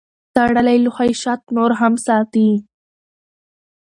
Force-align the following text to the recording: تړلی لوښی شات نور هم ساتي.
تړلی 0.35 0.77
لوښی 0.85 1.11
شات 1.21 1.41
نور 1.55 1.71
هم 1.79 1.93
ساتي. 2.05 2.49